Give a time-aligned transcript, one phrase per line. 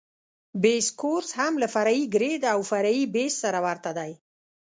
[0.63, 4.11] بیس کورس هم له فرعي ګریډ او فرعي بیس سره ورته دی